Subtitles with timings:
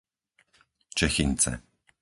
[0.97, 1.51] Čechynce